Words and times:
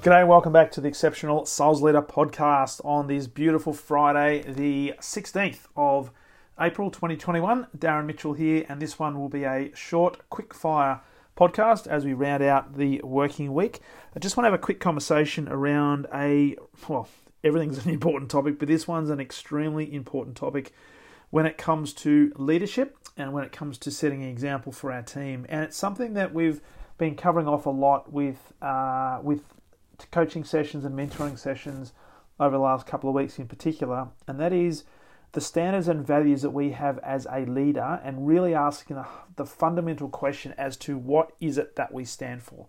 G'day, 0.00 0.26
welcome 0.26 0.50
back 0.50 0.72
to 0.72 0.80
the 0.80 0.88
Exceptional 0.88 1.44
Sales 1.44 1.82
Leader 1.82 2.00
podcast 2.00 2.82
on 2.86 3.06
this 3.06 3.26
beautiful 3.26 3.74
Friday, 3.74 4.42
the 4.50 4.94
16th 4.98 5.66
of 5.76 6.10
April 6.58 6.90
2021. 6.90 7.66
Darren 7.76 8.06
Mitchell 8.06 8.32
here, 8.32 8.64
and 8.70 8.80
this 8.80 8.98
one 8.98 9.20
will 9.20 9.28
be 9.28 9.44
a 9.44 9.70
short, 9.74 10.26
quick 10.30 10.54
fire 10.54 11.02
podcast 11.36 11.86
as 11.86 12.06
we 12.06 12.14
round 12.14 12.42
out 12.42 12.78
the 12.78 13.02
working 13.04 13.52
week. 13.52 13.80
I 14.16 14.20
just 14.20 14.38
want 14.38 14.46
to 14.46 14.50
have 14.52 14.58
a 14.58 14.62
quick 14.62 14.80
conversation 14.80 15.46
around 15.50 16.06
a, 16.14 16.56
well, 16.88 17.06
everything's 17.44 17.84
an 17.84 17.90
important 17.92 18.30
topic, 18.30 18.58
but 18.58 18.68
this 18.68 18.88
one's 18.88 19.10
an 19.10 19.20
extremely 19.20 19.94
important 19.94 20.34
topic 20.34 20.72
when 21.28 21.44
it 21.44 21.58
comes 21.58 21.92
to 21.92 22.32
leadership 22.36 22.96
and 23.18 23.34
when 23.34 23.44
it 23.44 23.52
comes 23.52 23.76
to 23.76 23.90
setting 23.90 24.22
an 24.22 24.30
example 24.30 24.72
for 24.72 24.92
our 24.92 25.02
team. 25.02 25.44
And 25.50 25.62
it's 25.62 25.76
something 25.76 26.14
that 26.14 26.32
we've 26.32 26.62
been 26.96 27.16
covering 27.16 27.46
off 27.46 27.66
a 27.66 27.70
lot 27.70 28.10
with 28.10 28.54
uh, 28.62 29.20
with 29.22 29.42
coaching 30.10 30.44
sessions 30.44 30.84
and 30.84 30.96
mentoring 30.96 31.38
sessions 31.38 31.92
over 32.38 32.56
the 32.56 32.62
last 32.62 32.86
couple 32.86 33.08
of 33.08 33.14
weeks 33.14 33.38
in 33.38 33.46
particular, 33.46 34.08
and 34.26 34.40
that 34.40 34.52
is 34.52 34.84
the 35.32 35.40
standards 35.40 35.88
and 35.88 36.04
values 36.04 36.42
that 36.42 36.50
we 36.50 36.70
have 36.70 36.98
as 36.98 37.26
a 37.30 37.44
leader 37.44 38.00
and 38.02 38.26
really 38.26 38.54
asking 38.54 38.96
the, 38.96 39.06
the, 39.36 39.46
fundamental 39.46 40.08
question 40.08 40.52
as 40.58 40.76
to 40.76 40.96
what 40.96 41.32
is 41.40 41.56
it 41.56 41.76
that 41.76 41.92
we 41.92 42.04
stand 42.04 42.42
for. 42.42 42.66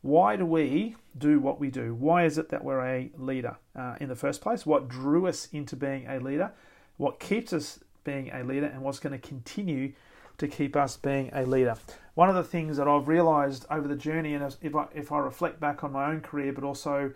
Why 0.00 0.36
do 0.36 0.46
we 0.46 0.96
do 1.16 1.38
what 1.38 1.60
we 1.60 1.70
do? 1.70 1.94
Why 1.94 2.24
is 2.24 2.38
it 2.38 2.48
that 2.48 2.64
we're 2.64 2.84
a 2.84 3.10
leader 3.16 3.58
uh, 3.76 3.96
in 4.00 4.08
the 4.08 4.16
first 4.16 4.40
place? 4.40 4.64
What 4.64 4.88
drew 4.88 5.26
us 5.26 5.48
into 5.52 5.76
being 5.76 6.06
a 6.06 6.18
leader? 6.18 6.52
What 6.96 7.20
keeps 7.20 7.52
us 7.52 7.80
being 8.04 8.30
a 8.32 8.42
leader? 8.42 8.66
And 8.66 8.82
what's 8.82 9.00
going 9.00 9.18
to 9.18 9.28
continue 9.28 9.92
to 10.38 10.48
keep 10.48 10.74
us 10.76 10.96
being 10.96 11.30
a 11.32 11.44
leader? 11.44 11.76
One 12.14 12.28
of 12.28 12.34
the 12.34 12.42
things 12.42 12.76
that 12.78 12.88
I've 12.88 13.06
realized 13.06 13.66
over 13.70 13.86
the 13.86 13.96
journey, 13.96 14.34
and 14.34 14.56
if 14.60 14.74
I, 14.74 14.86
if 14.94 15.12
I 15.12 15.18
reflect 15.18 15.60
back 15.60 15.84
on 15.84 15.92
my 15.92 16.10
own 16.10 16.20
career, 16.20 16.52
but 16.52 16.64
also 16.64 17.12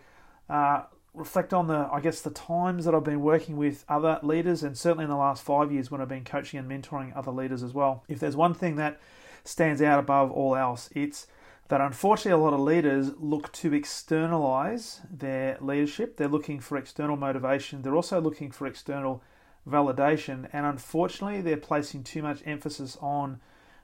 uh, 0.49 0.83
reflect 1.15 1.53
on 1.53 1.67
the, 1.67 1.89
I 1.93 2.01
guess, 2.01 2.21
the 2.21 2.31
times 2.31 2.85
that 2.85 2.95
I've 2.95 3.05
been 3.05 3.21
working 3.21 3.57
with 3.57 3.85
other 3.89 4.21
leaders, 4.23 4.63
and 4.63 4.77
certainly 4.77 5.05
in 5.05 5.11
the 5.11 5.17
last 5.17 5.43
five 5.43 5.73
years 5.73 5.91
when 5.91 6.01
I've 6.01 6.09
been 6.09 6.25
coaching 6.25 6.59
and 6.61 6.71
mentoring 6.71 7.17
other 7.17 7.33
leaders 7.33 7.63
as 7.63 7.75
well. 7.75 8.05
If 8.09 8.21
there's 8.21 8.37
one 8.37 8.55
thing 8.55 8.77
that 8.77 9.01
stands 9.45 9.83
out 9.83 9.99
above 9.99 10.31
all 10.31 10.55
else, 10.55 10.89
it's 10.95 11.27
that 11.69 11.81
unfortunately 11.81 12.33
a 12.33 12.45
lot 12.45 12.53
of 12.53 12.61
leaders 12.61 13.13
look 13.19 13.51
to 13.53 13.73
externalize 13.73 15.01
their 15.11 15.57
leadership. 15.61 16.17
They're 16.17 16.29
looking 16.29 16.61
for 16.61 16.77
external 16.77 17.17
motivation. 17.17 17.83
They're 17.83 17.97
also 17.97 18.21
looking 18.21 18.51
for 18.51 18.67
external 18.67 19.23
validation, 19.69 20.49
and 20.53 20.67
unfortunately, 20.67 21.41
they're 21.41 21.57
placing 21.57 22.05
too 22.05 22.23
much 22.23 22.43
emphasis 22.45 22.97
on 23.01 23.41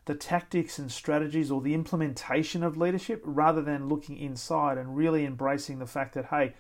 the 0.07 0.15
tactics 0.15 0.79
and 0.79 0.91
strategies 0.91 1.51
or 1.51 1.61
the 1.61 1.75
implementation 1.75 2.62
of 2.62 2.77
leadership 2.77 3.21
rather 3.25 3.61
than 3.61 3.89
looking 3.89 4.17
inside 4.17 4.79
and 4.79 4.97
really 4.97 5.25
embracing 5.25 5.79
the 5.79 5.87
fact 5.87 6.15
that, 6.15 6.27
hey, 6.27 6.55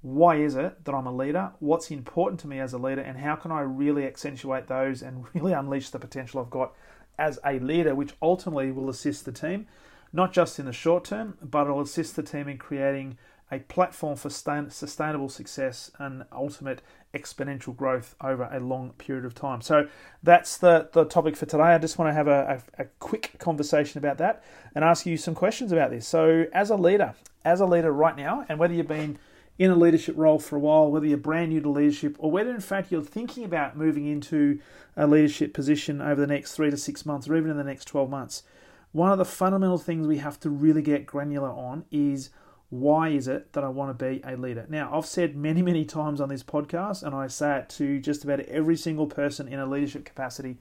why 0.00 0.36
is 0.36 0.54
it 0.54 0.84
that 0.84 0.94
I'm 0.94 1.06
a 1.06 1.12
leader? 1.12 1.52
What's 1.58 1.90
important 1.90 2.38
to 2.40 2.46
me 2.46 2.60
as 2.60 2.72
a 2.72 2.78
leader? 2.78 3.00
And 3.00 3.18
how 3.18 3.36
can 3.36 3.50
I 3.50 3.62
really 3.62 4.06
accentuate 4.06 4.68
those 4.68 5.02
and 5.02 5.24
really 5.34 5.52
unleash 5.52 5.90
the 5.90 5.98
potential 5.98 6.40
I've 6.40 6.50
got 6.50 6.72
as 7.18 7.38
a 7.44 7.58
leader, 7.58 7.94
which 7.94 8.14
ultimately 8.22 8.70
will 8.70 8.88
assist 8.88 9.24
the 9.24 9.32
team, 9.32 9.66
not 10.12 10.32
just 10.32 10.58
in 10.58 10.66
the 10.66 10.72
short 10.72 11.04
term, 11.04 11.36
but 11.42 11.64
it'll 11.64 11.80
assist 11.80 12.16
the 12.16 12.22
team 12.22 12.48
in 12.48 12.58
creating 12.58 13.18
a 13.54 13.60
platform 13.60 14.16
for 14.16 14.30
sustainable 14.30 15.28
success 15.28 15.90
and 15.98 16.24
ultimate 16.32 16.82
exponential 17.14 17.74
growth 17.74 18.16
over 18.20 18.48
a 18.50 18.58
long 18.58 18.90
period 18.98 19.24
of 19.24 19.34
time. 19.34 19.60
So 19.60 19.88
that's 20.22 20.56
the, 20.56 20.88
the 20.92 21.04
topic 21.04 21.36
for 21.36 21.46
today. 21.46 21.62
I 21.62 21.78
just 21.78 21.98
want 21.98 22.08
to 22.08 22.14
have 22.14 22.26
a, 22.26 22.60
a, 22.78 22.82
a, 22.82 22.86
quick 22.98 23.36
conversation 23.38 23.98
about 23.98 24.18
that 24.18 24.42
and 24.74 24.84
ask 24.84 25.06
you 25.06 25.16
some 25.16 25.34
questions 25.34 25.70
about 25.70 25.90
this. 25.90 26.06
So, 26.08 26.46
as 26.52 26.70
a 26.70 26.76
leader, 26.76 27.14
as 27.44 27.60
a 27.60 27.66
leader 27.66 27.92
right 27.92 28.16
now, 28.16 28.44
and 28.48 28.58
whether 28.58 28.74
you've 28.74 28.88
been 28.88 29.18
in 29.58 29.70
a 29.70 29.76
leadership 29.76 30.16
role 30.18 30.40
for 30.40 30.56
a 30.56 30.58
while, 30.58 30.90
whether 30.90 31.06
you're 31.06 31.16
brand 31.16 31.50
new 31.50 31.60
to 31.60 31.70
leadership, 31.70 32.16
or 32.18 32.30
whether 32.30 32.50
in 32.50 32.60
fact 32.60 32.90
you're 32.90 33.02
thinking 33.02 33.44
about 33.44 33.76
moving 33.76 34.06
into 34.06 34.58
a 34.96 35.06
leadership 35.06 35.54
position 35.54 36.02
over 36.02 36.20
the 36.20 36.26
next 36.26 36.54
three 36.54 36.70
to 36.70 36.76
six 36.76 37.06
months 37.06 37.28
or 37.28 37.36
even 37.36 37.50
in 37.50 37.56
the 37.56 37.64
next 37.64 37.84
12 37.84 38.10
months, 38.10 38.42
one 38.90 39.12
of 39.12 39.18
the 39.18 39.24
fundamental 39.24 39.78
things 39.78 40.06
we 40.06 40.18
have 40.18 40.40
to 40.40 40.50
really 40.50 40.82
get 40.82 41.06
granular 41.06 41.50
on 41.50 41.84
is 41.90 42.30
why 42.70 43.08
is 43.10 43.28
it 43.28 43.52
that 43.52 43.64
I 43.64 43.68
want 43.68 43.96
to 43.96 44.04
be 44.04 44.20
a 44.24 44.36
leader? 44.36 44.66
Now, 44.68 44.90
I've 44.92 45.06
said 45.06 45.36
many, 45.36 45.62
many 45.62 45.84
times 45.84 46.20
on 46.20 46.28
this 46.28 46.42
podcast, 46.42 47.02
and 47.02 47.14
I 47.14 47.28
say 47.28 47.58
it 47.58 47.68
to 47.70 48.00
just 48.00 48.24
about 48.24 48.40
every 48.40 48.76
single 48.76 49.06
person 49.06 49.48
in 49.48 49.58
a 49.58 49.66
leadership 49.66 50.04
capacity 50.04 50.56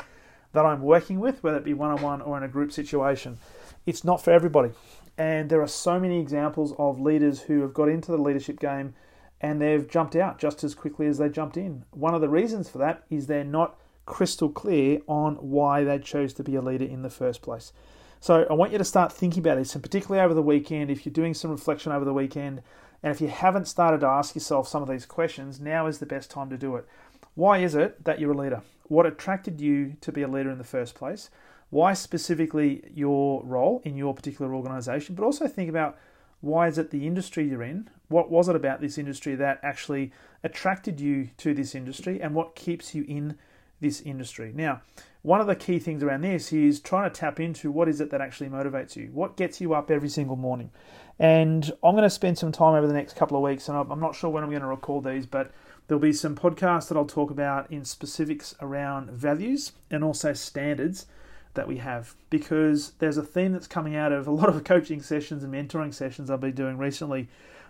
that 0.53 0.65
I'm 0.65 0.81
working 0.81 1.19
with, 1.19 1.43
whether 1.43 1.57
it 1.57 1.63
be 1.63 1.73
one 1.73 1.91
on 1.91 2.01
one 2.01 2.21
or 2.21 2.37
in 2.37 2.43
a 2.43 2.47
group 2.47 2.71
situation. 2.71 3.37
It's 3.85 4.03
not 4.03 4.23
for 4.23 4.31
everybody. 4.31 4.71
And 5.17 5.49
there 5.49 5.61
are 5.61 5.67
so 5.67 5.99
many 5.99 6.19
examples 6.19 6.73
of 6.77 6.99
leaders 6.99 7.41
who 7.41 7.61
have 7.61 7.73
got 7.73 7.89
into 7.89 8.11
the 8.11 8.17
leadership 8.17 8.59
game 8.59 8.93
and 9.41 9.61
they've 9.61 9.89
jumped 9.89 10.15
out 10.15 10.39
just 10.39 10.63
as 10.63 10.73
quickly 10.73 11.05
as 11.05 11.17
they 11.17 11.29
jumped 11.29 11.57
in. 11.57 11.83
One 11.91 12.15
of 12.15 12.21
the 12.21 12.29
reasons 12.29 12.69
for 12.69 12.77
that 12.79 13.03
is 13.09 13.27
they're 13.27 13.43
not 13.43 13.77
crystal 14.05 14.49
clear 14.49 15.01
on 15.07 15.35
why 15.35 15.83
they 15.83 15.99
chose 15.99 16.33
to 16.35 16.43
be 16.43 16.55
a 16.55 16.61
leader 16.61 16.85
in 16.85 17.01
the 17.01 17.09
first 17.09 17.41
place. 17.41 17.73
So 18.23 18.47
I 18.49 18.53
want 18.53 18.71
you 18.71 18.77
to 18.77 18.85
start 18.85 19.11
thinking 19.11 19.41
about 19.41 19.57
this, 19.57 19.75
and 19.75 19.83
particularly 19.83 20.23
over 20.23 20.33
the 20.33 20.41
weekend, 20.41 20.89
if 20.89 21.05
you're 21.05 21.11
doing 21.11 21.33
some 21.33 21.51
reflection 21.51 21.91
over 21.91 22.05
the 22.05 22.13
weekend, 22.13 22.61
and 23.03 23.13
if 23.13 23.19
you 23.19 23.27
haven't 23.27 23.67
started 23.67 23.99
to 23.99 24.07
ask 24.07 24.33
yourself 24.33 24.65
some 24.65 24.81
of 24.81 24.87
these 24.87 25.05
questions, 25.05 25.59
now 25.59 25.87
is 25.87 25.99
the 25.99 26.05
best 26.05 26.31
time 26.31 26.49
to 26.49 26.57
do 26.57 26.77
it. 26.77 26.87
Why 27.35 27.57
is 27.57 27.75
it 27.75 28.05
that 28.05 28.21
you're 28.21 28.31
a 28.31 28.37
leader? 28.37 28.61
What 28.83 29.05
attracted 29.05 29.59
you 29.59 29.97
to 29.99 30.13
be 30.13 30.21
a 30.21 30.29
leader 30.29 30.49
in 30.49 30.57
the 30.57 30.63
first 30.63 30.95
place? 30.95 31.29
Why 31.69 31.91
specifically 31.91 32.89
your 32.93 33.43
role 33.43 33.81
in 33.83 33.97
your 33.97 34.13
particular 34.13 34.55
organization? 34.55 35.15
But 35.15 35.25
also 35.25 35.49
think 35.49 35.69
about 35.69 35.97
why 36.39 36.69
is 36.69 36.77
it 36.77 36.91
the 36.91 37.05
industry 37.05 37.49
you're 37.49 37.61
in? 37.61 37.89
What 38.07 38.31
was 38.31 38.47
it 38.47 38.55
about 38.55 38.79
this 38.79 38.97
industry 38.97 39.35
that 39.35 39.59
actually 39.61 40.13
attracted 40.45 41.01
you 41.01 41.31
to 41.39 41.53
this 41.53 41.75
industry 41.75 42.21
and 42.21 42.33
what 42.33 42.55
keeps 42.55 42.95
you 42.95 43.03
in 43.05 43.37
this 43.81 43.99
industry? 43.99 44.53
Now, 44.55 44.81
one 45.23 45.39
of 45.39 45.47
the 45.47 45.55
key 45.55 45.79
things 45.79 46.03
around 46.03 46.21
this 46.21 46.51
is 46.51 46.81
trying 46.81 47.09
to 47.09 47.19
tap 47.19 47.39
into 47.39 47.71
what 47.71 47.87
is 47.87 48.01
it 48.01 48.11
that 48.11 48.21
actually 48.21 48.49
motivates 48.49 48.97
you? 48.97 49.09
What 49.13 49.37
gets 49.37 49.61
you 49.61 49.73
up 49.73 49.89
every 49.89 50.09
single 50.09 50.35
morning? 50.35 50.69
And 51.17 51.71
I'm 51.81 51.95
going 51.95 52.03
to 52.03 52.09
spend 52.09 52.37
some 52.37 52.51
time 52.51 52.75
over 52.75 52.85
the 52.85 52.93
next 52.93 53.15
couple 53.15 53.37
of 53.37 53.43
weeks, 53.43 53.69
and 53.69 53.77
I'm 53.77 53.99
not 54.01 54.15
sure 54.15 54.29
when 54.29 54.43
I'm 54.43 54.49
going 54.49 54.61
to 54.61 54.67
record 54.67 55.05
these, 55.05 55.25
but 55.25 55.51
there'll 55.87 56.01
be 56.01 56.11
some 56.11 56.35
podcasts 56.35 56.89
that 56.89 56.97
I'll 56.97 57.05
talk 57.05 57.31
about 57.31 57.71
in 57.71 57.85
specifics 57.85 58.53
around 58.61 59.11
values 59.11 59.71
and 59.89 60.03
also 60.03 60.33
standards 60.33 61.05
that 61.53 61.67
we 61.67 61.77
have 61.77 62.15
because 62.29 62.91
there's 62.99 63.17
a 63.17 63.23
theme 63.23 63.53
that's 63.53 63.67
coming 63.67 63.95
out 63.95 64.11
of 64.11 64.27
a 64.27 64.31
lot 64.31 64.49
of 64.49 64.63
coaching 64.65 65.01
sessions 65.01 65.43
and 65.43 65.53
mentoring 65.53 65.93
sessions 65.93 66.29
I've 66.29 66.41
been 66.41 66.55
doing 66.55 66.77
recently 66.77 67.29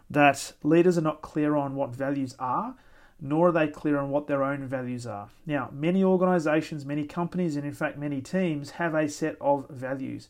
that 0.09 0.53
leaders 0.63 0.97
are 0.97 1.01
not 1.01 1.21
clear 1.21 1.55
on 1.55 1.75
what 1.75 1.89
values 1.91 2.35
are 2.39 2.75
nor 3.23 3.47
are 3.47 3.51
they 3.53 3.67
clear 3.67 3.97
on 3.97 4.09
what 4.09 4.27
their 4.27 4.43
own 4.43 4.67
values 4.67 5.07
are. 5.07 5.29
Now, 5.45 5.69
many 5.71 6.03
organizations, 6.03 6.85
many 6.85 7.05
companies, 7.05 7.55
and 7.55 7.65
in 7.65 7.71
fact 7.71 7.97
many 7.97 8.21
teams 8.21 8.71
have 8.71 8.93
a 8.93 9.07
set 9.07 9.37
of 9.39 9.69
values. 9.69 10.27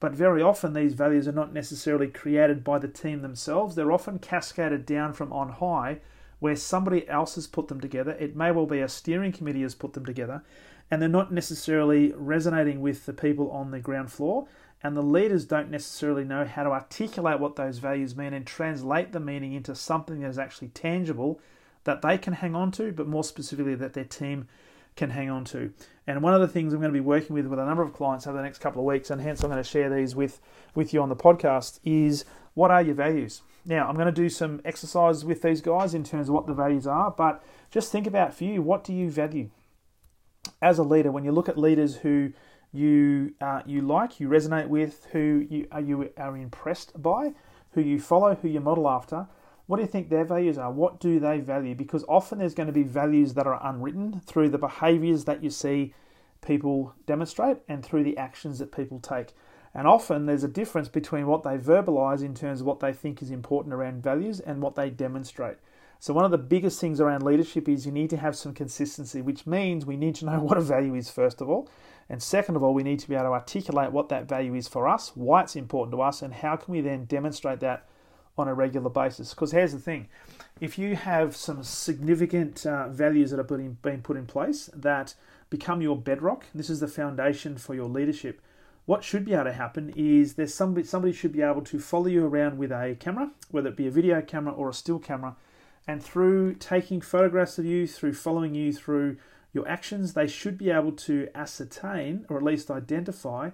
But 0.00 0.12
very 0.12 0.42
often 0.42 0.72
these 0.72 0.94
values 0.94 1.28
are 1.28 1.32
not 1.32 1.54
necessarily 1.54 2.08
created 2.08 2.64
by 2.64 2.80
the 2.80 2.88
team 2.88 3.22
themselves. 3.22 3.76
They're 3.76 3.92
often 3.92 4.18
cascaded 4.18 4.84
down 4.84 5.12
from 5.12 5.32
on 5.32 5.50
high 5.50 6.00
where 6.40 6.56
somebody 6.56 7.08
else 7.08 7.36
has 7.36 7.46
put 7.46 7.68
them 7.68 7.80
together. 7.80 8.16
It 8.18 8.34
may 8.34 8.50
well 8.50 8.66
be 8.66 8.80
a 8.80 8.88
steering 8.88 9.30
committee 9.30 9.62
has 9.62 9.76
put 9.76 9.92
them 9.92 10.04
together, 10.04 10.42
and 10.90 11.00
they're 11.00 11.08
not 11.08 11.32
necessarily 11.32 12.12
resonating 12.16 12.80
with 12.80 13.06
the 13.06 13.12
people 13.12 13.52
on 13.52 13.70
the 13.70 13.78
ground 13.78 14.10
floor. 14.10 14.48
And 14.82 14.96
the 14.96 15.02
leaders 15.02 15.44
don't 15.44 15.70
necessarily 15.70 16.24
know 16.24 16.44
how 16.44 16.64
to 16.64 16.70
articulate 16.70 17.38
what 17.38 17.54
those 17.54 17.78
values 17.78 18.16
mean 18.16 18.34
and 18.34 18.44
translate 18.44 19.12
the 19.12 19.20
meaning 19.20 19.52
into 19.52 19.76
something 19.76 20.18
that 20.22 20.28
is 20.28 20.40
actually 20.40 20.68
tangible 20.70 21.40
that 21.84 22.02
they 22.02 22.18
can 22.18 22.34
hang 22.34 22.54
on 22.54 22.70
to, 22.72 22.92
but 22.92 23.06
more 23.06 23.24
specifically 23.24 23.74
that 23.74 23.92
their 23.92 24.04
team 24.04 24.48
can 24.96 25.10
hang 25.10 25.30
on 25.30 25.44
to. 25.44 25.72
And 26.06 26.22
one 26.22 26.34
of 26.34 26.40
the 26.40 26.48
things 26.48 26.72
I'm 26.72 26.80
going 26.80 26.92
to 26.92 26.96
be 26.96 27.00
working 27.00 27.34
with 27.34 27.46
with 27.46 27.58
a 27.58 27.64
number 27.64 27.82
of 27.82 27.92
clients 27.92 28.26
over 28.26 28.36
the 28.36 28.42
next 28.42 28.58
couple 28.58 28.80
of 28.80 28.86
weeks, 28.86 29.10
and 29.10 29.20
hence 29.20 29.42
I'm 29.42 29.50
going 29.50 29.62
to 29.62 29.68
share 29.68 29.88
these 29.88 30.14
with, 30.14 30.40
with 30.74 30.92
you 30.92 31.02
on 31.02 31.08
the 31.08 31.16
podcast, 31.16 31.80
is 31.84 32.24
what 32.54 32.70
are 32.70 32.82
your 32.82 32.94
values? 32.94 33.42
Now, 33.64 33.88
I'm 33.88 33.94
going 33.94 34.06
to 34.06 34.12
do 34.12 34.28
some 34.28 34.60
exercises 34.64 35.24
with 35.24 35.42
these 35.42 35.60
guys 35.60 35.94
in 35.94 36.04
terms 36.04 36.28
of 36.28 36.34
what 36.34 36.46
the 36.46 36.54
values 36.54 36.86
are, 36.86 37.10
but 37.10 37.42
just 37.70 37.92
think 37.92 38.06
about 38.06 38.34
for 38.34 38.44
you, 38.44 38.60
what 38.60 38.84
do 38.84 38.92
you 38.92 39.10
value? 39.10 39.50
As 40.60 40.78
a 40.78 40.82
leader, 40.82 41.12
when 41.12 41.24
you 41.24 41.32
look 41.32 41.48
at 41.48 41.56
leaders 41.56 41.96
who 41.96 42.32
you 42.72 43.34
uh, 43.40 43.60
you 43.66 43.82
like, 43.82 44.18
you 44.18 44.28
resonate 44.28 44.68
with, 44.68 45.06
who 45.12 45.46
you 45.48 45.68
are, 45.70 45.80
you 45.80 46.10
are 46.16 46.36
impressed 46.36 47.00
by, 47.00 47.32
who 47.72 47.80
you 47.80 48.00
follow, 48.00 48.34
who 48.34 48.48
you 48.48 48.60
model 48.60 48.88
after, 48.88 49.28
what 49.66 49.76
do 49.76 49.82
you 49.82 49.88
think 49.88 50.08
their 50.08 50.24
values 50.24 50.58
are? 50.58 50.70
What 50.70 51.00
do 51.00 51.20
they 51.20 51.40
value? 51.40 51.74
Because 51.74 52.04
often 52.08 52.38
there's 52.38 52.54
going 52.54 52.66
to 52.66 52.72
be 52.72 52.82
values 52.82 53.34
that 53.34 53.46
are 53.46 53.60
unwritten 53.64 54.20
through 54.26 54.50
the 54.50 54.58
behaviors 54.58 55.24
that 55.24 55.42
you 55.42 55.50
see 55.50 55.94
people 56.40 56.94
demonstrate 57.06 57.58
and 57.68 57.84
through 57.84 58.04
the 58.04 58.16
actions 58.18 58.58
that 58.58 58.72
people 58.72 58.98
take. 58.98 59.28
And 59.74 59.86
often 59.86 60.26
there's 60.26 60.44
a 60.44 60.48
difference 60.48 60.88
between 60.88 61.26
what 61.26 61.44
they 61.44 61.56
verbalize 61.56 62.22
in 62.22 62.34
terms 62.34 62.60
of 62.60 62.66
what 62.66 62.80
they 62.80 62.92
think 62.92 63.22
is 63.22 63.30
important 63.30 63.72
around 63.72 64.02
values 64.02 64.40
and 64.40 64.60
what 64.60 64.74
they 64.74 64.90
demonstrate. 64.90 65.56
So, 65.98 66.12
one 66.12 66.24
of 66.24 66.32
the 66.32 66.38
biggest 66.38 66.80
things 66.80 67.00
around 67.00 67.22
leadership 67.22 67.68
is 67.68 67.86
you 67.86 67.92
need 67.92 68.10
to 68.10 68.16
have 68.16 68.34
some 68.34 68.52
consistency, 68.52 69.22
which 69.22 69.46
means 69.46 69.86
we 69.86 69.96
need 69.96 70.16
to 70.16 70.26
know 70.26 70.40
what 70.42 70.58
a 70.58 70.60
value 70.60 70.96
is, 70.96 71.08
first 71.08 71.40
of 71.40 71.48
all. 71.48 71.70
And 72.08 72.20
second 72.20 72.56
of 72.56 72.62
all, 72.64 72.74
we 72.74 72.82
need 72.82 72.98
to 72.98 73.08
be 73.08 73.14
able 73.14 73.26
to 73.26 73.30
articulate 73.30 73.92
what 73.92 74.08
that 74.08 74.28
value 74.28 74.54
is 74.54 74.66
for 74.66 74.88
us, 74.88 75.12
why 75.14 75.42
it's 75.42 75.54
important 75.54 75.92
to 75.92 76.02
us, 76.02 76.20
and 76.20 76.34
how 76.34 76.56
can 76.56 76.72
we 76.72 76.80
then 76.80 77.04
demonstrate 77.04 77.60
that 77.60 77.86
on 78.38 78.48
a 78.48 78.54
regular 78.54 78.90
basis. 78.90 79.34
Because 79.34 79.52
here's 79.52 79.72
the 79.72 79.78
thing 79.78 80.08
if 80.60 80.78
you 80.78 80.96
have 80.96 81.34
some 81.36 81.62
significant 81.62 82.64
uh, 82.66 82.88
values 82.88 83.30
that 83.30 83.40
are 83.40 83.44
being 83.82 84.02
put 84.02 84.16
in 84.16 84.26
place 84.26 84.70
that 84.74 85.14
become 85.50 85.82
your 85.82 85.96
bedrock, 85.96 86.46
this 86.54 86.70
is 86.70 86.80
the 86.80 86.88
foundation 86.88 87.56
for 87.56 87.74
your 87.74 87.88
leadership. 87.88 88.40
What 88.84 89.04
should 89.04 89.24
be 89.24 89.34
able 89.34 89.44
to 89.44 89.52
happen 89.52 89.92
is 89.94 90.34
there's 90.34 90.54
somebody 90.54 90.86
somebody 90.86 91.12
should 91.12 91.32
be 91.32 91.42
able 91.42 91.62
to 91.62 91.78
follow 91.78 92.06
you 92.06 92.26
around 92.26 92.58
with 92.58 92.72
a 92.72 92.96
camera, 92.98 93.30
whether 93.50 93.68
it 93.68 93.76
be 93.76 93.86
a 93.86 93.92
video 93.92 94.20
camera 94.22 94.52
or 94.52 94.70
a 94.70 94.74
still 94.74 94.98
camera, 94.98 95.36
and 95.86 96.02
through 96.02 96.54
taking 96.54 97.00
photographs 97.00 97.58
of 97.58 97.64
you, 97.64 97.86
through 97.86 98.14
following 98.14 98.54
you 98.54 98.72
through 98.72 99.18
your 99.52 99.68
actions, 99.68 100.14
they 100.14 100.26
should 100.26 100.56
be 100.56 100.70
able 100.70 100.92
to 100.92 101.28
ascertain 101.34 102.24
or 102.28 102.38
at 102.38 102.42
least 102.42 102.70
identify 102.70 103.50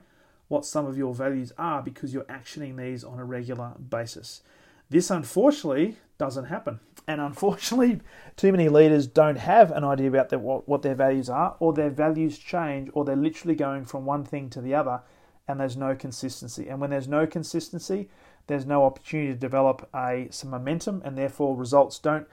what 0.48 0.64
some 0.64 0.86
of 0.86 0.96
your 0.96 1.14
values 1.14 1.52
are 1.58 1.82
because 1.82 2.14
you're 2.14 2.24
actioning 2.24 2.76
these 2.76 3.04
on 3.04 3.18
a 3.18 3.24
regular 3.24 3.72
basis. 3.90 4.42
This 4.90 5.10
unfortunately 5.10 5.96
doesn't 6.18 6.46
happen. 6.46 6.80
And 7.06 7.20
unfortunately, 7.20 8.00
too 8.36 8.52
many 8.52 8.68
leaders 8.68 9.06
don't 9.06 9.38
have 9.38 9.70
an 9.70 9.84
idea 9.84 10.08
about 10.08 10.28
their, 10.28 10.38
what, 10.38 10.68
what 10.68 10.82
their 10.82 10.94
values 10.94 11.30
are, 11.30 11.56
or 11.58 11.72
their 11.72 11.90
values 11.90 12.38
change, 12.38 12.90
or 12.92 13.04
they're 13.04 13.16
literally 13.16 13.54
going 13.54 13.84
from 13.84 14.04
one 14.04 14.24
thing 14.24 14.50
to 14.50 14.60
the 14.60 14.74
other, 14.74 15.00
and 15.46 15.58
there's 15.58 15.76
no 15.76 15.94
consistency. 15.94 16.68
And 16.68 16.80
when 16.80 16.90
there's 16.90 17.08
no 17.08 17.26
consistency, 17.26 18.08
there's 18.46 18.66
no 18.66 18.84
opportunity 18.84 19.32
to 19.32 19.38
develop 19.38 19.88
a 19.94 20.28
some 20.30 20.50
momentum, 20.50 21.02
and 21.04 21.16
therefore 21.16 21.56
results 21.56 21.98
don't 21.98 22.26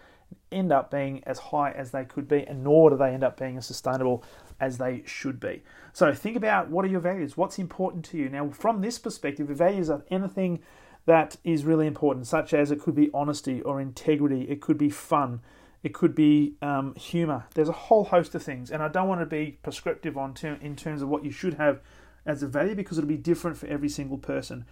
end 0.51 0.71
up 0.71 0.89
being 0.89 1.23
as 1.25 1.37
high 1.37 1.71
as 1.71 1.91
they 1.91 2.03
could 2.03 2.27
be, 2.27 2.45
and 2.47 2.63
nor 2.63 2.89
do 2.89 2.97
they 2.97 3.13
end 3.13 3.23
up 3.23 3.39
being 3.39 3.57
as 3.57 3.65
sustainable 3.65 4.23
as 4.59 4.77
they 4.77 5.03
should 5.05 5.39
be. 5.39 5.61
So 5.93 6.13
think 6.13 6.35
about 6.35 6.69
what 6.69 6.83
are 6.85 6.89
your 6.89 6.99
values, 6.99 7.37
what's 7.37 7.59
important 7.59 8.05
to 8.05 8.17
you. 8.17 8.29
Now, 8.29 8.49
from 8.49 8.81
this 8.81 8.97
perspective, 8.97 9.47
the 9.47 9.53
values 9.53 9.89
are 9.89 10.03
anything 10.09 10.61
that 11.05 11.37
is 11.43 11.65
really 11.65 11.87
important, 11.87 12.27
such 12.27 12.53
as 12.53 12.71
it 12.71 12.81
could 12.81 12.95
be 12.95 13.09
honesty 13.13 13.61
or 13.61 13.79
integrity, 13.79 14.41
it 14.43 14.61
could 14.61 14.77
be 14.77 14.89
fun, 14.89 15.41
it 15.83 15.93
could 15.93 16.15
be 16.15 16.55
um, 16.61 16.95
humor. 16.95 17.45
There's 17.53 17.69
a 17.69 17.73
whole 17.73 18.05
host 18.05 18.33
of 18.33 18.41
things, 18.41 18.71
and 18.71 18.81
I 18.81 18.87
don't 18.87 19.07
want 19.07 19.21
to 19.21 19.25
be 19.25 19.59
prescriptive 19.61 20.17
on 20.17 20.33
ter- 20.33 20.57
in 20.61 20.75
terms 20.75 21.01
of 21.01 21.09
what 21.09 21.23
you 21.23 21.31
should 21.31 21.55
have 21.55 21.81
as 22.25 22.41
a 22.41 22.47
value 22.47 22.73
because 22.73 22.97
it'll 22.97 23.07
be 23.07 23.17
different 23.17 23.57
for 23.57 23.67
every 23.67 23.89
single 23.89 24.17
person. 24.17 24.65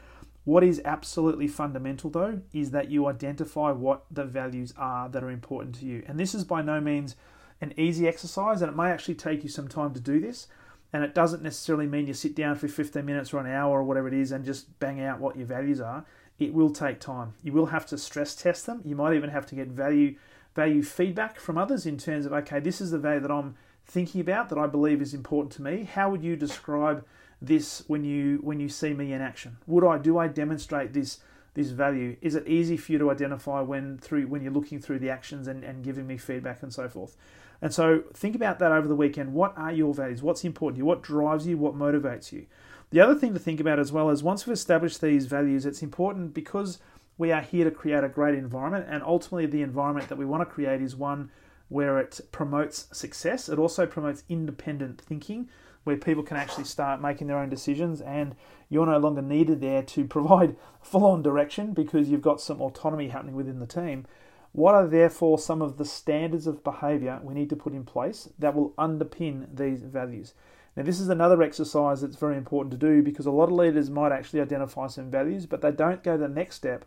What 0.46 0.64
is 0.64 0.82
absolutely 0.84 1.48
fundamental, 1.48 2.10
though, 2.10 2.42
is 2.52 2.72
that 2.72 2.90
you 2.90 3.08
identify 3.08 3.72
what 3.72 4.06
the 4.12 4.26
values 4.26 4.74
are 4.76 5.08
that 5.10 5.24
are 5.24 5.30
important 5.30 5.76
to 5.76 5.86
you. 5.86 6.04
And 6.06 6.20
this 6.20 6.36
is 6.36 6.44
by 6.44 6.62
no 6.62 6.82
means 6.82 7.16
an 7.62 7.74
easy 7.78 8.08
exercise, 8.08 8.62
and 8.62 8.70
it 8.70 8.76
may 8.76 8.92
actually 8.92 9.16
take 9.16 9.44
you 9.44 9.50
some 9.50 9.70
time 9.70 9.94
to 9.94 10.02
do 10.02 10.20
this. 10.20 10.48
And 10.92 11.04
it 11.04 11.16
doesn't 11.16 11.42
necessarily 11.42 11.88
mean 11.88 12.08
you 12.08 12.14
sit 12.14 12.36
down 12.36 12.56
for 12.56 12.68
15 12.68 13.04
minutes 13.04 13.34
or 13.34 13.40
an 13.40 13.52
hour 13.52 13.80
or 13.80 13.84
whatever 13.84 14.08
it 14.08 14.14
is 14.14 14.32
and 14.32 14.46
just 14.46 14.80
bang 14.80 15.02
out 15.02 15.20
what 15.20 15.36
your 15.36 15.48
values 15.48 15.82
are. 15.82 16.06
It 16.46 16.54
will 16.54 16.70
take 16.70 17.00
time. 17.00 17.34
You 17.44 17.54
will 17.54 17.68
have 17.68 17.86
to 17.88 17.98
stress 17.98 18.36
test 18.36 18.66
them. 18.66 18.82
You 18.84 18.96
might 18.96 19.16
even 19.16 19.30
have 19.30 19.46
to 19.48 19.56
get 19.56 19.68
value 19.70 20.16
value 20.56 20.84
feedback 20.84 21.40
from 21.40 21.58
others 21.58 21.86
in 21.86 21.98
terms 21.98 22.26
of 22.26 22.34
okay, 22.34 22.60
this 22.60 22.80
is 22.80 22.92
the 22.92 23.00
value 23.00 23.22
that 23.22 23.32
I'm 23.32 23.56
thinking 23.86 24.22
about 24.22 24.50
that 24.50 24.58
I 24.58 24.68
believe 24.68 25.02
is 25.02 25.14
important 25.14 25.52
to 25.54 25.62
me. 25.62 25.84
How 25.84 26.10
would 26.10 26.24
you 26.24 26.36
describe 26.36 27.06
this 27.42 27.84
when 27.88 28.04
you 28.04 28.40
when 28.42 28.60
you 28.60 28.70
see 28.70 28.94
me 28.94 29.14
in 29.14 29.22
action? 29.22 29.58
Would 29.68 29.86
I 29.86 29.98
do 29.98 30.18
I 30.18 30.28
demonstrate 30.28 30.94
this 30.94 31.20
this 31.54 31.70
value? 31.70 32.18
Is 32.22 32.36
it 32.36 32.48
easy 32.48 32.78
for 32.78 32.92
you 32.92 32.98
to 33.00 33.12
identify 33.12 33.62
when 33.62 33.98
through 33.98 34.28
when 34.28 34.42
you're 34.42 34.54
looking 34.54 34.80
through 34.80 35.00
the 35.00 35.10
actions 35.10 35.48
and, 35.48 35.64
and 35.64 35.84
giving 35.84 36.08
me 36.08 36.18
feedback 36.18 36.64
and 36.64 36.74
so 36.74 36.88
forth? 36.88 37.16
And 37.62 37.74
so 37.74 38.04
think 38.14 38.36
about 38.36 38.60
that 38.60 38.72
over 38.72 38.88
the 38.88 38.96
weekend. 38.96 39.34
What 39.34 39.58
are 39.58 39.72
your 39.72 39.94
values? 39.94 40.22
What's 40.22 40.44
important 40.44 40.76
to 40.76 40.80
you? 40.80 40.86
What 40.86 41.02
drives 41.02 41.48
you? 41.48 41.58
What 41.58 41.76
motivates 41.76 42.32
you? 42.32 42.46
The 42.94 43.02
other 43.02 43.16
thing 43.16 43.34
to 43.34 43.40
think 43.40 43.60
about 43.60 43.80
as 43.80 43.92
well 43.92 44.12
is 44.12 44.22
once 44.22 44.46
we've 44.46 44.54
established 44.54 45.02
these 45.02 45.26
values, 45.26 45.66
it's 45.66 45.82
important 45.82 46.32
because 46.36 46.78
we 47.18 47.32
are 47.32 47.42
here 47.42 47.66
to 47.66 47.72
create 47.72 48.04
a 48.04 48.08
great 48.08 48.36
environment, 48.36 48.86
and 48.88 49.02
ultimately 49.02 49.48
the 49.48 49.64
environment 49.64 50.10
that 50.10 50.18
we 50.20 50.26
want 50.26 50.48
to 50.48 50.54
create 50.54 50.80
is 50.80 50.96
one 50.96 51.32
where 51.70 51.98
it 51.98 52.22
promotes 52.32 52.86
success. 52.96 53.50
It 53.50 53.58
also 53.58 53.88
promotes 53.88 54.24
independent 54.30 55.02
thinking 55.02 55.50
where 55.86 55.98
people 55.98 56.22
can 56.22 56.38
actually 56.38 56.66
start 56.66 57.02
making 57.02 57.26
their 57.26 57.40
own 57.40 57.50
decisions 57.50 58.00
and 58.00 58.36
you're 58.70 58.86
no 58.86 59.00
longer 59.00 59.24
needed 59.24 59.60
there 59.60 59.82
to 59.82 60.06
provide 60.08 60.56
full 60.80 61.08
on 61.08 61.24
direction 61.24 61.74
because 61.74 62.10
you've 62.10 62.22
got 62.22 62.42
some 62.42 62.62
autonomy 62.62 63.08
happening 63.08 63.34
within 63.34 63.60
the 63.60 63.66
team. 63.66 64.06
What 64.52 64.76
are 64.76 64.86
therefore 64.86 65.40
some 65.40 65.64
of 65.64 65.80
the 65.80 65.86
standards 65.86 66.46
of 66.46 66.64
behavior 66.64 67.20
we 67.24 67.34
need 67.34 67.50
to 67.50 67.56
put 67.56 67.74
in 67.74 67.86
place 67.86 68.30
that 68.38 68.54
will 68.54 68.70
underpin 68.78 69.48
these 69.52 69.82
values? 69.82 70.36
Now, 70.76 70.84
this 70.84 71.00
is 71.00 71.10
another 71.10 71.42
exercise 71.44 72.02
that's 72.02 72.16
very 72.16 72.38
important 72.38 72.72
to 72.72 72.78
do 72.78 73.04
because 73.04 73.26
a 73.26 73.32
lot 73.32 73.46
of 73.46 73.52
leaders 73.52 73.90
might 73.90 74.12
actually 74.12 74.42
identify 74.42 74.88
some 74.88 75.12
values, 75.12 75.46
but 75.46 75.62
they 75.62 75.72
don't 75.72 76.04
go 76.04 76.18
the 76.18 76.28
next 76.28 76.56
step 76.56 76.86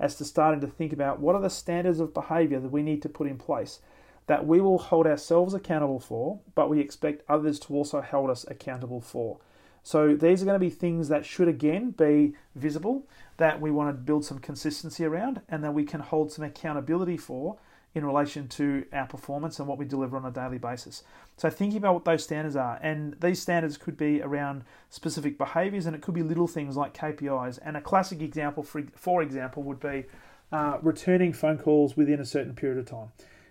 as 0.00 0.14
to 0.16 0.24
starting 0.24 0.60
to 0.60 0.66
think 0.66 0.92
about 0.92 1.20
what 1.20 1.34
are 1.34 1.40
the 1.40 1.50
standards 1.50 2.00
of 2.00 2.14
behavior 2.14 2.60
that 2.60 2.72
we 2.72 2.82
need 2.82 3.02
to 3.02 3.08
put 3.08 3.26
in 3.26 3.36
place 3.36 3.80
that 4.26 4.46
we 4.46 4.60
will 4.60 4.78
hold 4.78 5.06
ourselves 5.06 5.54
accountable 5.54 6.00
for, 6.00 6.40
but 6.54 6.68
we 6.68 6.80
expect 6.80 7.22
others 7.28 7.58
to 7.60 7.74
also 7.74 8.00
hold 8.00 8.30
us 8.30 8.44
accountable 8.48 9.00
for. 9.00 9.38
So 9.82 10.16
these 10.16 10.42
are 10.42 10.44
going 10.44 10.56
to 10.56 10.66
be 10.66 10.70
things 10.70 11.08
that 11.08 11.24
should 11.24 11.46
again 11.46 11.92
be 11.92 12.34
visible, 12.56 13.06
that 13.36 13.60
we 13.60 13.70
want 13.70 13.90
to 13.90 14.02
build 14.02 14.24
some 14.24 14.40
consistency 14.40 15.04
around, 15.04 15.42
and 15.48 15.62
that 15.62 15.74
we 15.74 15.84
can 15.84 16.00
hold 16.00 16.32
some 16.32 16.44
accountability 16.44 17.16
for 17.16 17.56
in 17.96 18.04
relation 18.04 18.46
to 18.46 18.84
our 18.92 19.06
performance 19.06 19.58
and 19.58 19.66
what 19.66 19.78
we 19.78 19.86
deliver 19.86 20.18
on 20.18 20.26
a 20.26 20.30
daily 20.30 20.58
basis. 20.58 21.02
So 21.38 21.48
thinking 21.48 21.78
about 21.78 21.94
what 21.94 22.04
those 22.04 22.22
standards 22.22 22.54
are, 22.54 22.78
and 22.82 23.18
these 23.22 23.40
standards 23.40 23.78
could 23.78 23.96
be 23.96 24.20
around 24.20 24.64
specific 24.90 25.38
behaviours, 25.38 25.86
and 25.86 25.96
it 25.96 26.02
could 26.02 26.12
be 26.12 26.22
little 26.22 26.46
things 26.46 26.76
like 26.76 26.92
KPIs. 26.92 27.58
And 27.64 27.74
a 27.74 27.80
classic 27.80 28.20
example, 28.20 28.62
for, 28.62 28.84
for 28.94 29.22
example, 29.22 29.62
would 29.62 29.80
be 29.80 30.04
uh, 30.52 30.76
returning 30.82 31.32
phone 31.32 31.56
calls 31.56 31.96
within 31.96 32.20
a 32.20 32.26
certain 32.26 32.54
period 32.54 32.78
of 32.78 32.84
time. 32.84 33.08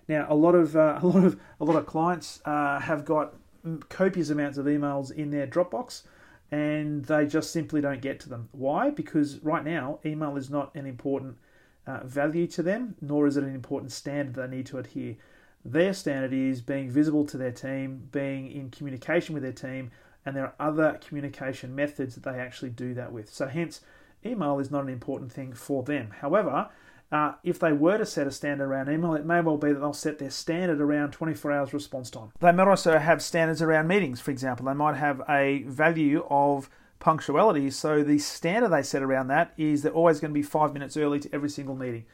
Now, 0.08 0.28
a 0.30 0.36
lot 0.36 0.54
of 0.54 0.76
uh, 0.76 1.00
a 1.02 1.08
lot 1.08 1.24
of 1.24 1.40
a 1.60 1.66
lot 1.66 1.76
of 1.76 1.88
clients 1.88 2.40
uh, 2.46 2.80
have 2.80 3.04
got 3.04 3.34
copious 3.90 4.30
amounts 4.30 4.60
of 4.60 4.68
emails 4.68 5.12
in 5.12 5.32
their 5.32 5.48
Dropbox, 5.48 6.04
and 6.52 7.04
they 7.06 7.26
just 7.26 7.52
simply 7.52 7.82
don't 7.82 8.00
get 8.00 8.20
to 8.20 8.30
them. 8.30 8.50
Why? 8.52 8.92
Because 8.92 9.40
right 9.40 9.66
now, 9.66 10.00
email 10.06 10.38
is 10.38 10.52
not 10.52 10.76
an 10.76 10.86
important 10.86 11.38
uh, 11.88 12.00
value 12.04 12.48
to 12.48 12.64
them, 12.64 12.96
nor 13.02 13.28
is 13.28 13.38
it 13.38 13.44
an 13.44 13.54
important 13.54 13.92
standard 13.92 14.36
they 14.36 14.56
need 14.56 14.66
to 14.68 14.78
adhere. 14.78 15.16
Their 15.64 15.94
standard 15.94 16.34
is 16.34 16.62
being 16.62 16.90
visible 16.90 17.26
to 17.26 17.38
their 17.38 17.52
team, 17.52 18.10
being 18.12 18.52
in 18.52 18.70
communication 18.70 19.34
with 19.34 19.44
their 19.44 19.52
team, 19.52 19.92
and 20.26 20.36
there 20.36 20.46
are 20.46 20.54
other 20.60 21.00
communication 21.06 21.76
methods 21.76 22.16
that 22.16 22.24
they 22.24 22.40
actually 22.40 22.70
do 22.70 22.94
that 22.94 23.12
with. 23.12 23.34
So, 23.34 23.48
hence, 23.48 23.82
email 24.26 24.60
is 24.60 24.72
not 24.72 24.84
an 24.84 24.90
important 24.90 25.32
thing 25.32 25.54
for 25.54 25.84
them. 25.84 26.12
However, 26.22 26.70
uh, 27.12 27.34
if 27.44 27.60
they 27.60 27.72
were 27.72 27.98
to 27.98 28.06
set 28.06 28.28
a 28.28 28.32
standard 28.32 28.66
around 28.66 28.90
email, 28.90 29.14
it 29.14 29.26
may 29.26 29.42
well 29.42 29.58
be 29.58 29.72
that 29.72 29.80
they'll 29.80 29.94
set 29.94 30.18
their 30.18 30.32
standard 30.32 30.82
around 30.82 31.12
24 31.12 31.52
hours 31.52 31.74
response 31.74 32.10
time. 32.10 32.32
They 32.40 32.52
might 32.52 32.68
also 32.68 32.98
have 32.98 33.22
standards 33.22 33.62
around 33.62 33.88
meetings, 33.88 34.20
for 34.20 34.32
example. 34.32 34.66
They 34.66 34.74
might 34.74 34.96
have 34.96 35.22
a 35.30 35.64
value 35.64 36.26
of 36.30 36.70
punctuality. 37.00 37.70
So 37.72 38.04
the 38.04 38.20
standard 38.20 38.70
they 38.70 38.84
set 38.84 39.04
around 39.04 39.28
that 39.28 39.54
is 39.58 39.84
they're 39.84 39.92
always 39.92 40.20
going 40.20 40.32
to 40.32 40.40
be 40.40 40.44
five 40.44 40.74
minutes 40.74 40.98
early 40.98 41.20
to 41.20 41.34
every 41.34 41.50
single 41.50 41.76
meeting. 41.76 42.06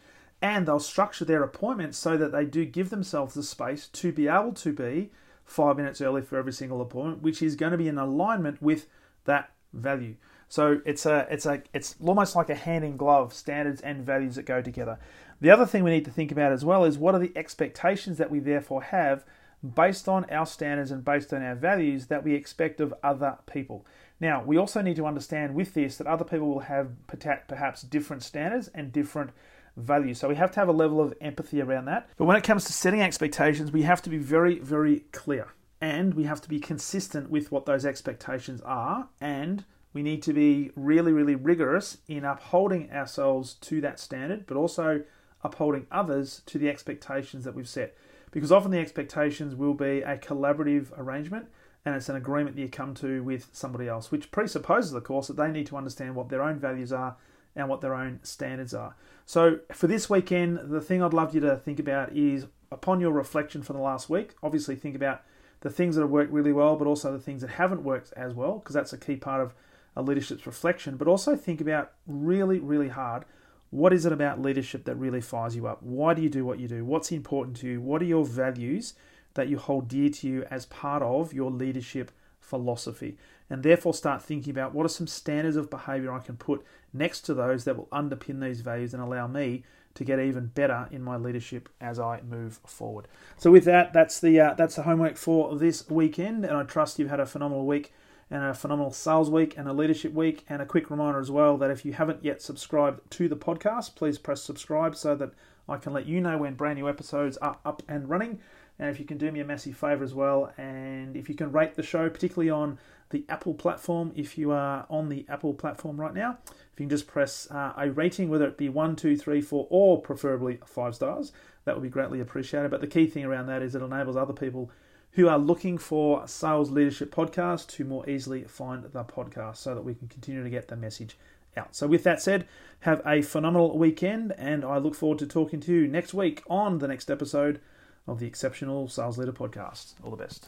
And 0.41 0.67
they'll 0.67 0.79
structure 0.79 1.25
their 1.25 1.43
appointments 1.43 1.97
so 1.97 2.17
that 2.17 2.31
they 2.31 2.45
do 2.45 2.65
give 2.65 2.89
themselves 2.89 3.35
the 3.35 3.43
space 3.43 3.87
to 3.89 4.11
be 4.11 4.27
able 4.27 4.53
to 4.53 4.73
be 4.73 5.11
five 5.45 5.77
minutes 5.77 6.01
early 6.01 6.21
for 6.21 6.37
every 6.37 6.53
single 6.53 6.81
appointment, 6.81 7.21
which 7.21 7.41
is 7.41 7.55
going 7.55 7.71
to 7.71 7.77
be 7.77 7.87
in 7.87 7.97
alignment 7.97 8.61
with 8.61 8.87
that 9.25 9.51
value. 9.73 10.15
So 10.47 10.81
it's 10.83 11.05
a 11.05 11.27
it's 11.29 11.45
a 11.45 11.63
it's 11.73 11.95
almost 12.03 12.35
like 12.35 12.49
a 12.49 12.55
hand 12.55 12.83
in 12.83 12.97
glove 12.97 13.33
standards 13.33 13.79
and 13.81 14.05
values 14.05 14.35
that 14.35 14.45
go 14.45 14.61
together. 14.61 14.99
The 15.39 15.49
other 15.49 15.65
thing 15.65 15.83
we 15.83 15.91
need 15.91 16.05
to 16.05 16.11
think 16.11 16.31
about 16.31 16.51
as 16.51 16.65
well 16.65 16.83
is 16.83 16.97
what 16.97 17.15
are 17.15 17.19
the 17.19 17.31
expectations 17.37 18.17
that 18.17 18.29
we 18.29 18.39
therefore 18.39 18.81
have 18.83 19.23
based 19.63 20.07
on 20.07 20.25
our 20.25 20.45
standards 20.45 20.91
and 20.91 21.05
based 21.05 21.33
on 21.33 21.43
our 21.43 21.55
values 21.55 22.07
that 22.07 22.23
we 22.23 22.33
expect 22.33 22.81
of 22.81 22.93
other 23.03 23.37
people. 23.51 23.85
Now, 24.19 24.43
we 24.43 24.57
also 24.57 24.81
need 24.81 24.95
to 24.97 25.05
understand 25.05 25.55
with 25.55 25.73
this 25.73 25.97
that 25.97 26.07
other 26.07 26.23
people 26.23 26.47
will 26.47 26.61
have 26.61 26.89
perhaps 27.07 27.81
different 27.81 28.23
standards 28.23 28.69
and 28.73 28.91
different 28.91 29.31
values. 29.77 30.19
So 30.19 30.27
we 30.27 30.35
have 30.35 30.51
to 30.51 30.59
have 30.59 30.67
a 30.67 30.73
level 30.73 30.99
of 30.99 31.13
empathy 31.21 31.61
around 31.61 31.85
that. 31.85 32.09
But 32.17 32.25
when 32.25 32.37
it 32.37 32.43
comes 32.43 32.65
to 32.65 32.73
setting 32.73 33.01
expectations, 33.01 33.71
we 33.71 33.83
have 33.83 34.01
to 34.03 34.09
be 34.09 34.17
very, 34.17 34.59
very 34.59 35.01
clear 35.11 35.53
and 35.79 36.13
we 36.13 36.25
have 36.25 36.41
to 36.41 36.49
be 36.49 36.59
consistent 36.59 37.29
with 37.29 37.51
what 37.51 37.65
those 37.65 37.85
expectations 37.85 38.61
are 38.61 39.09
and 39.19 39.65
we 39.93 40.03
need 40.03 40.21
to 40.23 40.33
be 40.33 40.71
really, 40.75 41.11
really 41.11 41.35
rigorous 41.35 41.97
in 42.07 42.23
upholding 42.23 42.91
ourselves 42.91 43.55
to 43.55 43.81
that 43.81 43.99
standard, 43.99 44.45
but 44.47 44.55
also 44.55 45.03
upholding 45.43 45.87
others 45.91 46.41
to 46.45 46.57
the 46.57 46.69
expectations 46.69 47.43
that 47.43 47.55
we've 47.55 47.67
set. 47.67 47.95
Because 48.31 48.51
often 48.51 48.71
the 48.71 48.79
expectations 48.79 49.55
will 49.55 49.73
be 49.73 50.01
a 50.01 50.17
collaborative 50.17 50.97
arrangement 50.97 51.47
and 51.85 51.95
it's 51.95 52.09
an 52.09 52.15
agreement 52.15 52.55
that 52.55 52.61
you 52.61 52.69
come 52.69 52.93
to 52.95 53.23
with 53.23 53.49
somebody 53.51 53.87
else, 53.87 54.11
which 54.11 54.31
presupposes, 54.31 54.93
of 54.93 55.03
course, 55.03 55.27
that 55.27 55.37
they 55.37 55.51
need 55.51 55.65
to 55.67 55.77
understand 55.77 56.15
what 56.15 56.29
their 56.29 56.43
own 56.43 56.59
values 56.59 56.93
are 56.93 57.17
and 57.55 57.67
what 57.67 57.81
their 57.81 57.95
own 57.95 58.19
standards 58.23 58.73
are. 58.73 58.95
So, 59.25 59.59
for 59.71 59.87
this 59.87 60.09
weekend, 60.09 60.59
the 60.69 60.81
thing 60.81 61.01
I'd 61.01 61.13
love 61.13 61.33
you 61.33 61.41
to 61.41 61.57
think 61.57 61.79
about 61.79 62.15
is 62.15 62.45
upon 62.71 63.01
your 63.01 63.11
reflection 63.11 63.63
for 63.63 63.73
the 63.73 63.79
last 63.79 64.09
week, 64.09 64.35
obviously 64.43 64.75
think 64.75 64.95
about 64.95 65.23
the 65.61 65.69
things 65.69 65.95
that 65.95 66.01
have 66.01 66.11
worked 66.11 66.31
really 66.31 66.53
well, 66.53 66.75
but 66.75 66.87
also 66.87 67.11
the 67.11 67.19
things 67.19 67.41
that 67.41 67.51
haven't 67.51 67.83
worked 67.83 68.13
as 68.13 68.33
well, 68.33 68.59
because 68.59 68.73
that's 68.73 68.93
a 68.93 68.97
key 68.97 69.15
part 69.15 69.41
of 69.41 69.53
a 69.95 70.01
leadership's 70.01 70.45
reflection. 70.45 70.97
But 70.97 71.07
also 71.07 71.35
think 71.35 71.61
about 71.61 71.91
really, 72.07 72.59
really 72.59 72.89
hard 72.89 73.25
what 73.71 73.93
is 73.93 74.05
it 74.05 74.11
about 74.11 74.41
leadership 74.41 74.83
that 74.83 74.95
really 74.95 75.21
fires 75.21 75.55
you 75.55 75.65
up? 75.65 75.81
Why 75.81 76.13
do 76.13 76.21
you 76.21 76.29
do 76.29 76.45
what 76.45 76.59
you 76.59 76.67
do? 76.67 76.85
What's 76.85 77.11
important 77.11 77.57
to 77.57 77.67
you? 77.67 77.81
What 77.81 78.01
are 78.01 78.05
your 78.05 78.25
values 78.25 78.93
that 79.33 79.47
you 79.47 79.57
hold 79.57 79.87
dear 79.87 80.09
to 80.09 80.27
you 80.27 80.45
as 80.51 80.65
part 80.65 81.01
of 81.01 81.33
your 81.33 81.49
leadership 81.49 82.11
philosophy? 82.39 83.17
And 83.49 83.63
therefore, 83.63 83.93
start 83.93 84.21
thinking 84.21 84.51
about 84.51 84.73
what 84.73 84.85
are 84.85 84.89
some 84.89 85.07
standards 85.07 85.55
of 85.55 85.69
behavior 85.69 86.13
I 86.13 86.19
can 86.19 86.35
put 86.35 86.63
next 86.93 87.21
to 87.21 87.33
those 87.33 87.63
that 87.63 87.77
will 87.77 87.87
underpin 87.87 88.41
these 88.41 88.61
values 88.61 88.93
and 88.93 89.01
allow 89.01 89.27
me 89.27 89.63
to 89.93 90.03
get 90.03 90.19
even 90.19 90.47
better 90.47 90.87
in 90.91 91.01
my 91.01 91.17
leadership 91.17 91.69
as 91.79 91.99
I 91.99 92.21
move 92.21 92.59
forward. 92.65 93.07
So 93.37 93.51
with 93.51 93.65
that, 93.65 93.93
that's 93.93 94.19
the 94.19 94.39
uh, 94.39 94.53
that's 94.53 94.75
the 94.75 94.83
homework 94.83 95.17
for 95.17 95.57
this 95.57 95.89
weekend, 95.89 96.45
and 96.45 96.55
I 96.55 96.63
trust 96.63 96.99
you've 96.99 97.09
had 97.09 97.19
a 97.19 97.25
phenomenal 97.25 97.65
week 97.65 97.93
and 98.31 98.43
a 98.43 98.53
phenomenal 98.53 98.91
sales 98.91 99.29
week 99.29 99.55
and 99.57 99.67
a 99.67 99.73
leadership 99.73 100.13
week. 100.13 100.45
And 100.49 100.61
a 100.61 100.65
quick 100.65 100.89
reminder 100.89 101.19
as 101.19 101.29
well 101.29 101.57
that 101.57 101.69
if 101.69 101.85
you 101.85 101.93
haven't 101.93 102.23
yet 102.23 102.41
subscribed 102.41 103.11
to 103.11 103.27
the 103.27 103.35
podcast, 103.35 103.95
please 103.95 104.17
press 104.17 104.41
subscribe 104.41 104.95
so 104.95 105.15
that 105.15 105.31
I 105.67 105.77
can 105.77 105.93
let 105.93 106.05
you 106.07 106.21
know 106.21 106.37
when 106.37 106.55
brand 106.55 106.79
new 106.79 106.89
episodes 106.89 107.37
are 107.37 107.59
up 107.65 107.83
and 107.87 108.09
running. 108.09 108.39
And 108.79 108.89
if 108.89 108.99
you 108.99 109.05
can 109.05 109.17
do 109.17 109.31
me 109.31 109.41
a 109.41 109.45
massive 109.45 109.77
favor 109.77 110.03
as 110.03 110.13
well, 110.13 110.51
and 110.57 111.15
if 111.15 111.29
you 111.29 111.35
can 111.35 111.51
rate 111.51 111.75
the 111.75 111.83
show, 111.83 112.09
particularly 112.09 112.49
on 112.49 112.79
the 113.11 113.25
Apple 113.29 113.53
platform, 113.53 114.11
if 114.15 114.37
you 114.37 114.51
are 114.51 114.85
on 114.89 115.09
the 115.09 115.25
Apple 115.29 115.53
platform 115.53 115.99
right 115.99 116.13
now, 116.13 116.37
if 116.47 116.79
you 116.79 116.85
can 116.85 116.89
just 116.89 117.07
press 117.07 117.49
uh, 117.51 117.73
a 117.77 117.91
rating, 117.91 118.29
whether 118.29 118.47
it 118.47 118.57
be 118.57 118.69
one, 118.69 118.95
two, 118.95 119.17
three, 119.17 119.41
four, 119.41 119.67
or 119.69 120.01
preferably 120.01 120.59
five 120.65 120.95
stars, 120.95 121.31
that 121.65 121.75
would 121.75 121.83
be 121.83 121.89
greatly 121.89 122.21
appreciated. 122.21 122.71
But 122.71 122.81
the 122.81 122.87
key 122.87 123.07
thing 123.07 123.25
around 123.25 123.47
that 123.47 123.61
is 123.61 123.75
it 123.75 123.81
enables 123.81 124.15
other 124.15 124.33
people 124.33 124.71
who 125.13 125.27
are 125.27 125.37
looking 125.37 125.77
for 125.77 126.27
sales 126.27 126.71
leadership 126.71 127.13
podcasts 127.13 127.67
to 127.67 127.83
more 127.83 128.09
easily 128.09 128.43
find 128.43 128.83
the 128.83 129.03
podcast 129.03 129.57
so 129.57 129.75
that 129.75 129.83
we 129.83 129.93
can 129.93 130.07
continue 130.07 130.43
to 130.43 130.49
get 130.49 130.67
the 130.67 130.75
message 130.75 131.17
out. 131.57 131.75
So, 131.75 131.87
with 131.87 132.03
that 132.03 132.21
said, 132.21 132.47
have 132.81 133.01
a 133.05 133.21
phenomenal 133.21 133.77
weekend, 133.77 134.33
and 134.37 134.63
I 134.63 134.77
look 134.77 134.95
forward 134.95 135.19
to 135.19 135.27
talking 135.27 135.59
to 135.61 135.73
you 135.73 135.87
next 135.87 136.13
week 136.13 136.41
on 136.49 136.79
the 136.79 136.87
next 136.87 137.11
episode 137.11 137.59
of 138.07 138.19
the 138.19 138.25
Exceptional 138.25 138.87
Sales 138.87 139.17
Leader 139.17 139.33
Podcast. 139.33 139.93
All 140.03 140.11
the 140.11 140.17
best. 140.17 140.47